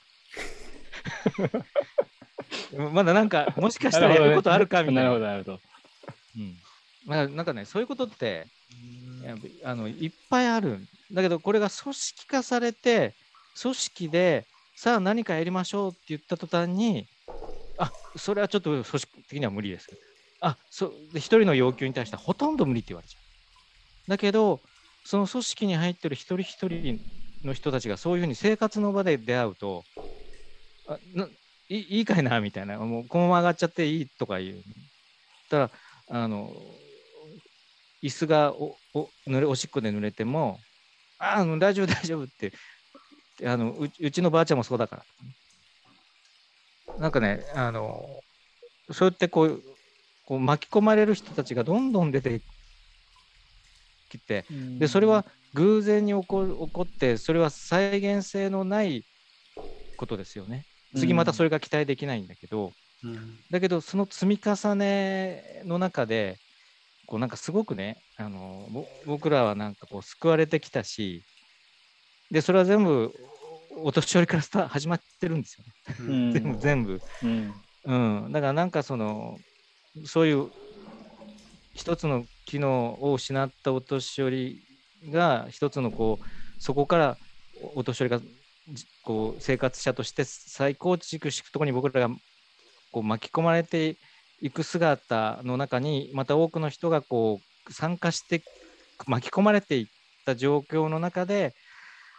[2.71, 2.79] よ。
[2.91, 5.01] まだなんかもしかしたらやることあるかみたいな。
[5.03, 5.59] なるほど、なるほど。
[6.37, 6.57] うん
[7.05, 8.47] なんかなんかねそういうことって
[9.63, 13.17] あのいっぱいあるんだけどこれが組織化されて
[13.61, 17.09] 組織でさあ何かやりましょうって言った途端に
[17.77, 19.99] あそれはちょっと組織的には無理です。
[20.41, 23.19] あそで一人の要求に対してはほとんど無理って言われちゃ
[24.07, 24.11] う。
[24.11, 24.63] だけど
[25.05, 27.01] その組織に入ってる一人一人
[27.43, 29.85] の人たちがそういうふうに生活の場で出会うと
[30.87, 31.25] あな
[31.69, 32.77] いいいいかいなみたいな。
[32.79, 34.63] もうこのまま上がっちゃっていいとか言う。
[35.49, 35.71] たら
[36.07, 36.51] あの
[38.03, 40.65] 椅子がおお濡れおしっこで濡れても
[41.23, 42.53] 「ああ大丈夫大丈夫」 って。
[43.45, 45.05] あのううちのばあちゃんもそうだから。
[46.97, 48.23] なんかねあの
[48.91, 49.63] そうやってこう
[50.23, 52.43] こう巻き込まれる人たちがどんどん出て
[54.07, 54.45] きて
[54.77, 59.03] でそれは偶然に起こる起こってそれは再現性のない
[59.95, 60.67] ことですよね。
[60.95, 62.75] 次またそれが期待できないんだけど、
[63.49, 66.39] だけどその積み重ねの中で
[67.05, 71.23] こうなんかすごくねあのぼ僕らはなんかこう救われてきたし
[72.31, 73.13] でそれは全部
[73.75, 77.53] お年寄りからスタ始まってるんですよね、 全部全部、うん。
[77.85, 77.95] う
[78.29, 79.37] ん、だからなんかその
[80.05, 80.49] そういう
[81.73, 84.63] 一つの機能を失ったお年寄り
[85.11, 86.25] が一つのこう
[86.59, 87.17] そこから
[87.61, 88.21] おお年寄りが
[88.71, 92.15] じこう生活者として再構築していくところに僕らが
[92.91, 93.97] こう巻き込まれて
[94.43, 98.43] いく姿の中にまた多くの人がこう参加して
[99.07, 99.85] 巻き込まれていっ
[100.25, 101.55] た状況の中で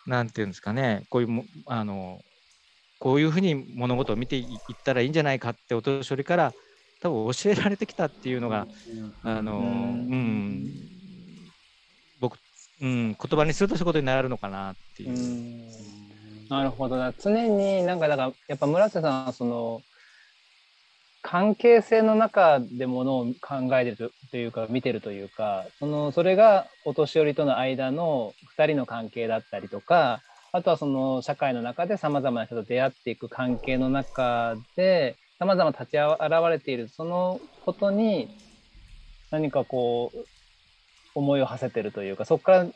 [0.06, 2.20] なんていうんですかねこういうもあの
[2.98, 6.54] こういうふうに物事を見ていいったらいいんじゃないかってお年寄りから
[7.02, 8.66] 多分教えられてきたっていうのが、
[9.22, 10.64] あの、ううん。
[10.64, 10.70] ん、
[12.18, 12.38] 僕、
[12.80, 15.10] うん、言葉にするとそういうことになるのかなっていう。
[15.10, 15.12] う。
[15.12, 15.68] ん。
[16.48, 16.96] なるほど。
[16.96, 19.82] な常になんかだからやっぱ村瀬さんはその
[21.24, 30.20] 関係性の中でものを考えてるというか見てるというかそのそれがお年寄りとの間の2人の関係だったりとか
[30.52, 38.28] あとはその社会の中でさまざまな人と出会っていく関係の中でさまざま立ち現れているそのことに
[39.30, 40.18] 何かこう
[41.14, 42.66] 思いを馳せてるというかそこから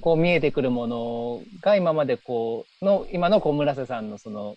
[0.00, 4.56] こう見えてくるものが今までこうの今の小村瀬さんのその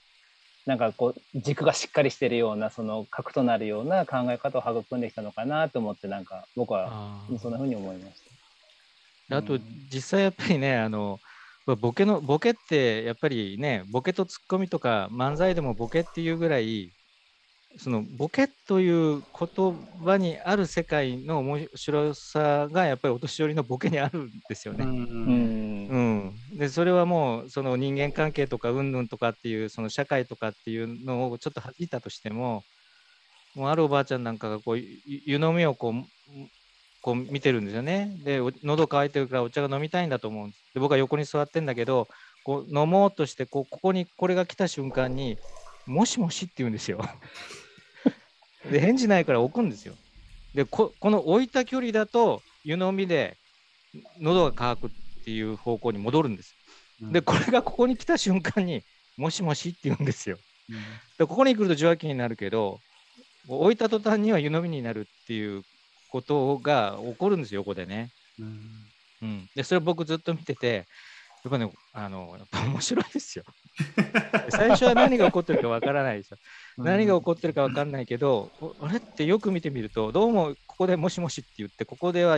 [0.66, 8.22] なんかこう軸がしっかりしてるようなその核となるような考え方を育んできたのかなと思ってなんか僕はそんなふうに思いまし
[9.30, 9.38] た。
[9.38, 11.20] あとうん実際やっぱりねあの
[11.66, 16.92] まあボケのボケってやっぱりねボケとツッコミとか漫才でもボケっていうぐらい
[17.78, 24.86] そのボケという言葉にある世界の面白さがやっぱりお年寄りのボケにあるんですよね。
[24.86, 24.96] うん
[25.88, 25.98] う
[26.56, 32.64] ん、でそれはもうその人間関係とかうんぬんとかっていうその社会とかっていうのをちょっと弾いたとしても
[33.56, 35.94] もうあるおばあちゃんなんかがこうゆ湯飲みをこう
[37.02, 42.08] こう見てるんですよねでお喉乾いてるからお茶が飲みたいんだと思うんですで僕は横に座ってんだけど
[42.44, 45.38] こう飲もうとしてこうここにこれが来た瞬間に
[45.86, 47.00] 「もしもし」って言うんですよ。
[48.72, 49.96] で返事ないから置くんですよ。
[50.54, 53.38] でここの置いた距離だと湯飲みで
[54.20, 54.92] 喉が渇くっ
[55.24, 56.56] ていう方向に戻るんです。
[57.12, 58.84] で、これがここに来た瞬間に、
[59.18, 60.38] もしもしって言うんですよ。
[61.18, 62.80] で、ここに来ると受話器になるけど、
[63.48, 65.64] 置いた途端には湯飲みになるっていう
[66.10, 68.10] ことが起こるんですよ、横でね。
[69.22, 69.50] うん。
[69.56, 70.84] で、それ僕ずっと見てて、や
[71.48, 73.46] っぱね、あの、やっぱ面白いですよ。
[74.50, 76.38] 最初は何が起こってるかわからないですよ。
[76.78, 82.38] 何が起こってるかわかんないけど、おあれってよく見てみると、どうもここでもしもしって言って、ここでは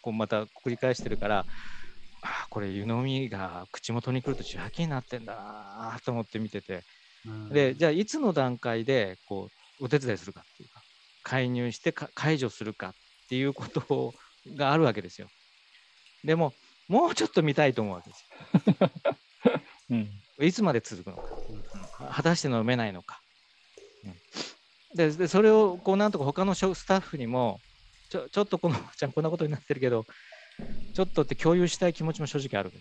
[0.00, 1.46] こうまた繰り返してるから、
[2.22, 6.84] あこれ湯飲みが口元に来ると受話器になってんだなと思って見てて
[7.26, 10.82] うんでじゃあいつの段階でこうお手伝いするかっていうか
[11.24, 12.92] 介入してか解除するかっ
[13.28, 14.14] ていうこと
[14.56, 15.28] があるわけですよ。
[16.24, 16.52] でも
[16.88, 18.26] もうちょっと見たいと思うわけです
[18.80, 18.90] よ。
[19.90, 23.20] うんいつまで続くのか、果たして飲めないのか。
[24.04, 24.14] うん
[24.94, 27.60] ででそれをこうなんとか他のスタッフにも
[28.10, 30.04] ちょちょっとこのおば ちゃんこんなことになってるけど
[30.94, 32.72] ちょっとって共有したい気持ちも正直ある。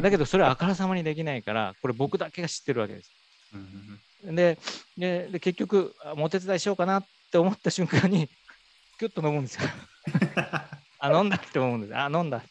[0.00, 3.12] だけどそれはあからさまにできないからこれ僕だけが知ってるわけです。
[3.52, 4.00] うん
[4.34, 4.58] で
[4.96, 8.28] でで結局お手伝いしようかなって思った瞬間に
[8.98, 9.68] キュッと飲むんですよ。
[10.98, 11.94] あ飲んだって思うんです。
[11.94, 12.48] あ飲んだって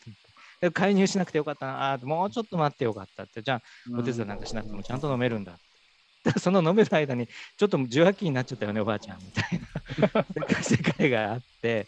[0.71, 1.93] 介入しなくてよかったな。
[1.93, 3.41] あもうちょっと待ってよかったって。
[3.41, 3.61] じゃあ
[3.97, 5.57] お手伝いなんかしなくてもちゃんと飲めるんだ。
[6.23, 9.19] で その飲める間にちょっと受話器になっちゃったよねおばあちゃん。
[9.19, 9.59] みたい
[10.49, 10.61] な。
[10.61, 11.87] 世界があって。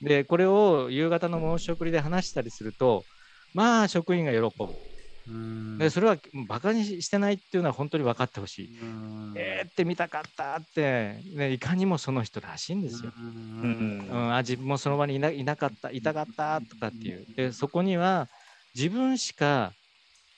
[0.00, 3.04] でこれを夕方の申し送りで話したりすると
[3.52, 4.87] まあ職員が喜ぶ。
[5.28, 6.16] うんでそれは
[6.48, 8.80] バカにしてないっていうのは本当に分かってほしい。
[8.80, 13.12] うんえーって見たかったって、ね、いかにもその人らしいんですよ。
[13.16, 17.26] ううんんうん、あ自分もその場にいないなかった、いたかったとかっていう。
[17.36, 18.28] で、そこには
[18.74, 19.72] 自分しか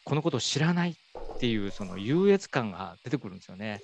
[0.04, 0.94] このことを知らないっ
[1.38, 3.80] ていうその優越感が出てくるんですよね。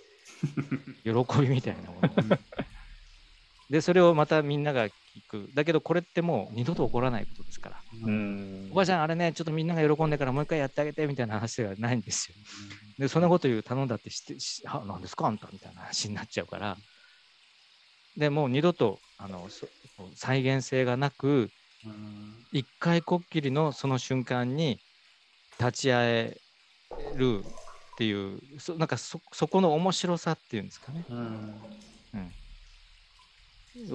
[1.04, 2.10] 喜びみたいなもの。
[3.70, 4.92] で、それをまたみんなが聞
[5.22, 5.48] く。
[5.55, 7.83] だけどこれってもう二度と起こらないことですから。
[8.05, 12.37] うんおばあちゃん、あれね、ちょっとみんなが喜んでからもう一回やってあげてみたいな話ではないんですよ。
[12.98, 16.76] で、そんなこと言う、頼んだってして、しあ、なんですか、あんたみたいな話になっちゃうから。
[18.16, 19.68] でもう二度とあのそ
[20.14, 21.50] 再現性がなく、
[22.52, 24.81] 一回こっきりのその瞬間に
[25.59, 26.40] 立ち会え
[27.14, 31.05] るっていう、そなんかそそこの面白さっていうんですかね。
[31.09, 31.61] うん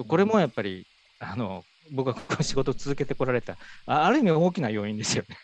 [0.06, 0.86] これもやっぱり、
[1.22, 3.56] あの僕がこの仕事を続けてこられた、
[3.86, 5.36] あある意味大きな要因ですよね。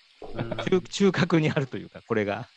[0.65, 2.49] 中中核にあるというか、これが。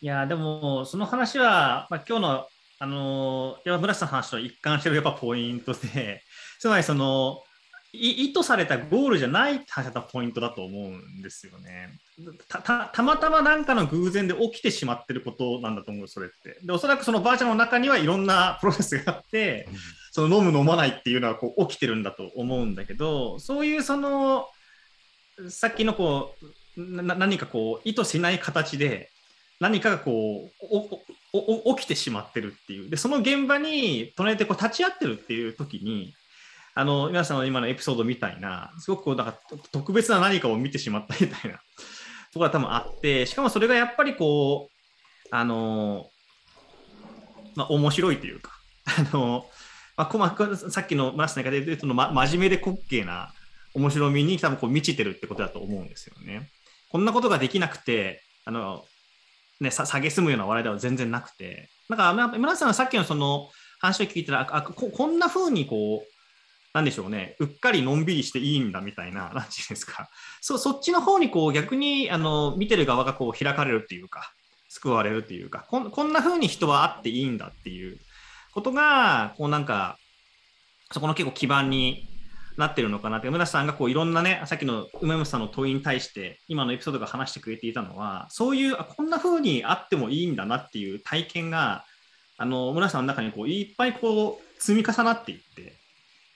[0.00, 2.46] いや、でも、その話は、まあ、今日の、
[2.78, 6.22] あのー、やっぱ村瀬さんの話と一貫してるやっぱポイントで、
[6.58, 7.49] つまりその、い
[7.92, 11.98] 意図されたゴールじゃないって話だったポイントだと思うんですよね。
[12.48, 16.58] たたたまたま何かの偶然で起きてしまってることなんだと思う、それって。
[16.64, 19.68] で、おそらくそのバーチャルの中にはいろんなプロセスがあって、
[20.12, 24.46] その飲む飲まないっていうのはこう起きてるんだと思うんだけど、そういうその、
[25.48, 26.34] さっきのこ
[26.76, 29.10] う、な何かこう、意図しない形で、
[29.60, 30.66] 何かがこう
[31.32, 36.14] おおお起きてしまってるっていうでその現場に隣でこう立ち会ってるっていう時に
[36.74, 39.38] あの皆さんの今のエピソードみたいなすごくこうなんか
[39.72, 46.06] 特別な何かを見てしまったみたいなところが多分あってしかもそれがやっぱりこうあの
[47.56, 48.52] まあ面白いというか
[48.86, 49.44] あの、
[49.96, 53.32] まあこまあ、さっきの村瀬さんが言うとの、ま、真面目で滑稽な
[53.74, 56.50] 面白みに多分こう満ちてるってことだと思うんですよね。
[56.90, 58.84] こんなことができなくてあの
[59.60, 66.19] ね、さ下げすむような笑いでは全然なくて、なんか、村瀬さんはさっきのその話を聞いたら、あここんな風にこう、
[66.72, 70.08] なんでしょうね、うっかりのんびりしていいんだみたいな、 なんていうんですか、
[70.40, 74.32] そそっちの方にこう逆にあの見てる側がこう開かれるっていうか、
[74.68, 77.98] 救われるっていうか、こんこんな風に人はあっていいんだっていう
[78.52, 79.98] ことが、こうなんか、
[80.92, 82.08] そこの結構基盤に
[82.56, 91.84] なってるのかなって、村瀬さんがこういろんなね、さっきの梅本さんの問いに対して、今のエピソードが話してくれていたのは、そういう、あこんな風にあってもいいんだなっていう体験が、
[92.38, 95.79] あの村瀬さんの中にこういっぱいこう積み重なっていって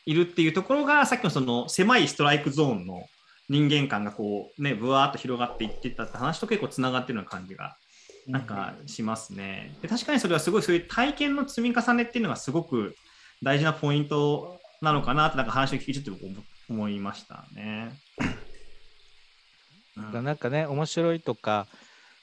[0.07, 3.07] いるっていうところが、さっきのその狭いストライクゾーンの
[3.49, 7.77] 人間観がこうね、ぶわーっと広がっていってたって話と結構つながってるような感じが
[8.27, 9.77] なんかしますね。
[9.83, 12.95] で確かにそれはすごいそういう体験の積み重ねっていうのがすごく
[13.43, 16.25] 大事なポイントなのかなってなんか話を聞いてちょっと
[16.71, 17.93] 思いましたね。
[19.97, 21.67] だからなんかね面白いとか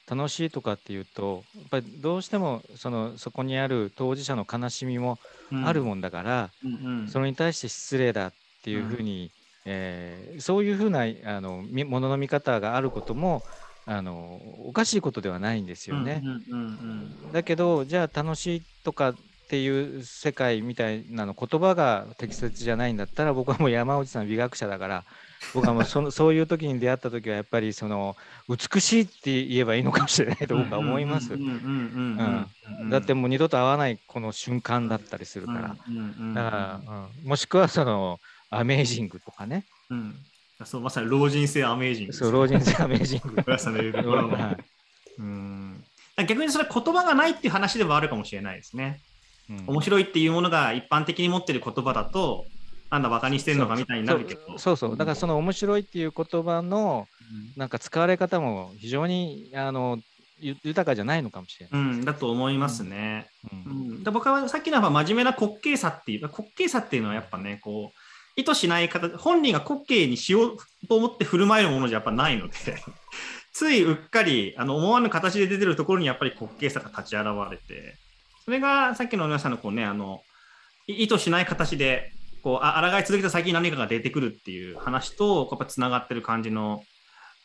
[0.10, 5.20] 楽しいとかっていうとやっぱりどうしてもそのそこにある当事者の悲しみも
[5.64, 7.08] あるもんだから、うんうん。
[7.08, 9.32] それに対して失礼だっていうふうに、
[9.66, 13.44] えーそういうふうなあのみものの見方があることも
[13.86, 14.36] あの
[14.68, 16.22] おかしいことではないんですよね。
[16.24, 17.32] うんうんうん。
[17.32, 19.16] だけどじゃあ楽しいとかっ
[19.48, 25.06] ていう世界みたいなの言葉が適切じゃないんだったら僕はもう山内さん美学者だから
[25.54, 28.16] 僕はもうそのそういう時に出会った時はやっぱりその
[28.48, 31.34] 美しいって言えばいいのかもしれないと僕は思います。
[31.34, 32.48] うんうんうんうん
[32.82, 35.76] うんだってもう二度と会わないこの瞬間だったりするから。
[35.88, 38.20] うんうんうんだから、うんもしくはその
[38.50, 39.66] アメージングとかね。
[39.90, 40.16] うん
[40.64, 43.34] そうまさに老人性アメージングですそう老人性アメージング。
[45.18, 45.84] うん
[46.28, 49.02] 逆にそれは言葉がないっていう話ではあるかもしれないですね。
[49.50, 52.46] うん面白いっていうものが一般的に持ってる言葉だと、
[52.92, 54.58] なんだバカにしてんのかみたいになるけど。
[54.58, 57.08] そうそうだからその面白いっていう言葉の
[57.56, 59.98] なんか使われ方も非常にあの
[60.42, 61.82] ゆ豊かじゃないのかもしれない。
[61.82, 63.28] うん、だと思いますね。
[63.52, 68.00] ううんん、で僕はさっきの真面目な滑稽さっていう滑稽さっていうのはやっぱねこう
[68.36, 70.58] 意図しない形本人が滑稽にしよう
[70.90, 72.54] と思って振る舞えるものじゃやっぱないので
[73.54, 77.98] ついうっかりあの思わぬ形で出てるところにやっぱり滑稽さが立ち現れて
[78.44, 80.24] それがさっきの皆さんのこうねあの
[80.88, 82.12] い意図しない形で
[82.44, 86.84] こうあ抗い続けた先に何かが出てくるっていう話とやっぱつながってる感じの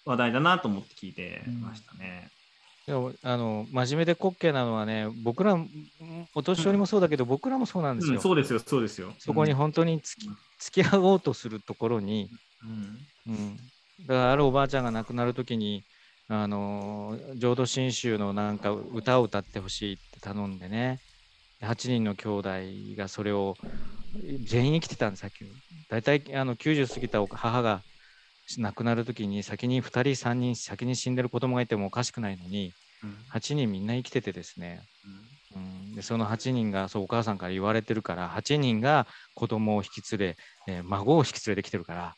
[0.05, 2.31] 話題だなと思って聞いてましたね。
[2.87, 5.69] でもあの真面目で滑稽なのはね僕らん
[6.35, 8.15] お年寄りもそうだけど、僕らもそうなんですよ。
[8.15, 9.13] うん、そうですよそうですよ。
[9.19, 10.29] そこに本当に付き
[10.59, 12.31] 付き合おうとするところに、
[13.27, 13.57] うんうん、
[14.07, 15.83] だからあるおばあちゃんが亡くなるときに、
[16.29, 21.01] あのー浄土真宗のなんか歌を歌ってほしいって頼んでね、
[21.61, 22.51] 8人の兄弟
[22.97, 23.57] がそれを
[24.45, 25.45] 全員生きてたんです、さっき。
[25.89, 27.83] 大体あの90過ぎたお母が
[28.59, 33.17] 亡くなるときに先に2人、3人先に死んでる子供がいてもおかしくないのに、うん。
[33.33, 34.83] 8人みんな生きててですね、
[35.55, 40.37] うん、でその8人がそうお母さんから言われてるから8人が子供を引き連れ、
[40.69, 42.17] えー孫を引き連れてきてるから。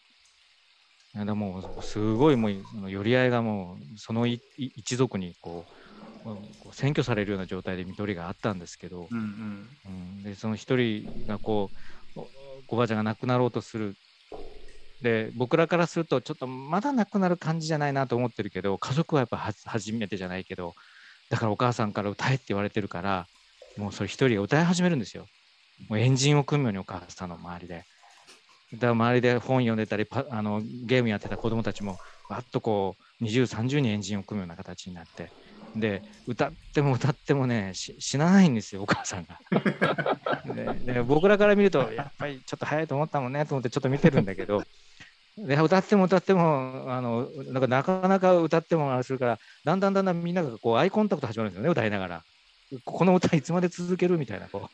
[1.15, 5.88] もうすごいもうその寄り合いがもうその一族にこう
[6.25, 9.69] こう占拠されるような状態で看取りがあったんですけど、うんうん。
[9.85, 9.89] う
[10.21, 11.71] ん、でその一人がこ
[12.17, 12.29] うお
[12.69, 13.97] おばあちゃんが亡くなろうとする。
[15.01, 20.75] で僕らからするとちょっとまだ亡くなる感じじゃないなと思ってるけど家族はやっぱは初めてじゃないけど
[21.29, 23.29] だからお母さんから歌えって言われてるから
[23.77, 25.29] もうそれ一人が歌い始めるんですよ。
[25.89, 27.85] もうエンジンを組むようにお母さんの周りで。
[28.75, 31.97] だ周りで本読んでたりパあのゲームやってた子供たちも
[32.29, 35.31] わっとこう2030にエンジンを組むような形になって
[35.77, 39.39] で歌っても歌ってもねし死なないんですよお母さんが。
[40.55, 44.63] でで僕らから見るとやっぱりちょっと早いと思ったもんねと思ってちょっと見てるんだけど。
[45.37, 52.25] で歌っても歌ってもあのなんかなかなか歌ってもあれするからだんだんだんだんみんながこうアイコンタクト始まるんですよね歌いながら。
[52.85, 54.69] この歌いつまで続けるみたいなこ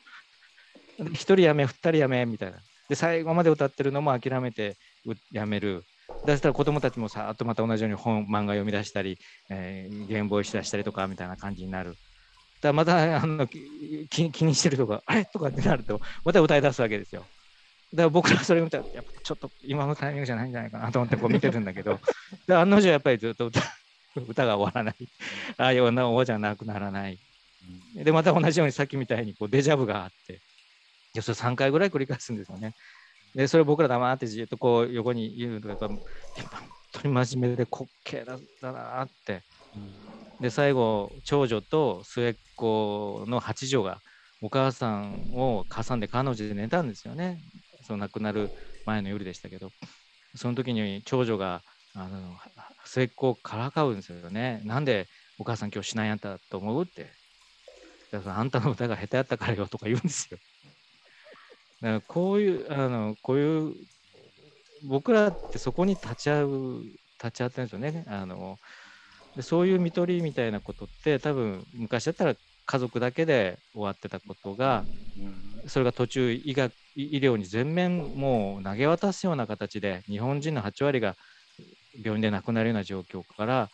[0.98, 1.04] う。
[1.04, 2.58] で一人やめ二人やめみたいな。
[2.88, 4.76] で最後まで歌ってるのも諦めて
[5.06, 5.84] うやめる
[6.26, 9.18] だしたら子供たちもさーっとまた同じように本漫画読み出したり、
[9.50, 11.96] えー、ゲームボーイしだしたりとかみたいな感じになる。
[12.60, 15.24] だまたあのき気気にしてるとかあれ？
[15.26, 17.24] とかってなるとまた歌い出すわけですよ。
[17.92, 22.00] だから僕らそれ見たらやっぱちょっと今のタイミングじゃないんじゃないかなと思ってこう見てるんだけど。
[22.48, 23.60] で案の定やっぱりずっと歌
[24.16, 24.94] 歌が終わらない。
[25.58, 27.18] ああいう女おばあちゃなくならない。
[27.94, 30.40] でまた同じようにさっきみたいにこうデジャブがあって。
[31.14, 32.74] でそれ3回ぐらい繰り返すんですよね
[33.34, 35.88] でそれ僕ら黙ってじっとこう横に言うのが
[36.36, 39.42] やっぱ本当に真面目で滑稽だったなって。
[40.40, 44.00] で最後長女と末っ子の八女が
[44.42, 47.40] お母さんを挟んで彼女で寝たんですよね。
[47.82, 48.50] その亡くなる
[48.84, 49.70] 前の夜でしたけど。
[50.36, 51.62] その時に長女が
[51.94, 52.36] あの
[52.84, 54.60] 末っ子をからかうんですよね。
[54.64, 55.06] なんで
[55.38, 57.10] お母さん今日しないやったと思うって。
[58.26, 60.38] あんたの歌が下手やったからよとか言うんですよ
[61.80, 63.74] だからこういうあのこういう
[64.82, 66.82] 僕らってそこに立ち会う
[67.22, 68.04] 立ち会ってるんですよね。
[68.08, 68.58] あの
[69.36, 74.86] でそういう看取りみたいなことって多分昔だったら家族だけで終わってたことが
[75.66, 81.16] それが途中医学医療に全面もう投げ渡すような形で日本人の8割が
[82.04, 83.70] 病院で亡くなるような状況から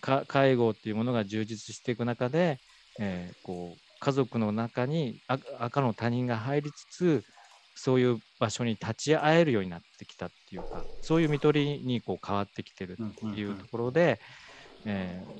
[0.00, 2.60] か介護っていうものが充実していく中で、
[3.00, 7.24] えーこう家族の中にあ赤の他人が入りつつ
[7.74, 12.98] そういう場所に立ち会えるようになってきたっていうかそういう看取りにこう変わってきてるっ
[13.32, 14.20] ていうところで、
[14.86, 15.32] えー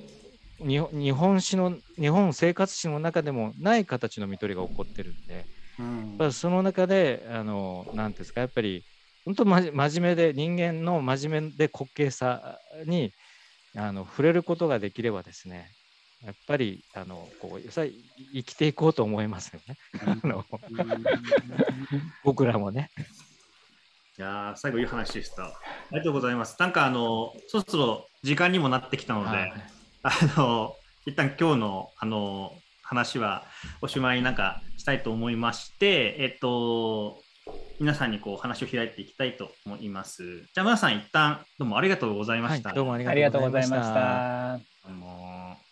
[0.59, 5.49] 日本日本史の日本生活史の中でもない形の看取りが起こってるんで。
[6.19, 8.85] やっその中で、あの、なんていうんですか、やっぱり、
[9.25, 13.13] 本当、真面目で、人間の真面目で滑稽さに、
[13.75, 15.75] あの、触れることができればですね、
[16.25, 17.83] やっぱり、あの、こう、さ
[18.33, 19.77] 生きていこうと思いますよね。
[20.23, 20.45] あの
[22.23, 22.89] 僕らもね。
[24.17, 25.43] いやー最後いい話でした。
[25.43, 25.53] あ
[25.91, 26.55] りがとうございます。
[26.59, 29.53] なんかあの、そろそろ時間にもなってきたので、はい
[30.03, 32.53] あの、一旦今日のあの
[32.83, 33.43] 話は
[33.81, 37.21] おしまいになんかしたいと思いまして、えっと、
[37.79, 40.23] 皆さんにこう話を開いていきたいと思います。
[40.23, 42.69] じゃあ皆さん一旦どうもありがとうございました。
[42.69, 44.87] はいどうもありがとうございましがとうございましたた。
[44.87, 45.62] どうも